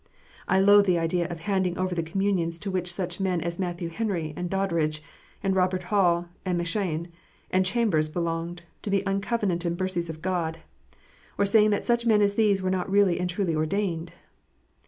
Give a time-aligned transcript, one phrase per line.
[0.47, 3.89] I loathe the idea of handing over the communions to which such men as Matthew
[3.89, 5.03] Henry, and Doddridge,
[5.43, 7.11] and Robert Hall, and M Cheyne,
[7.51, 10.57] and Chalmers belonged, to the uncovenanted mercies of God,
[11.37, 14.13] or saying that such men as these were not really and truly ordained.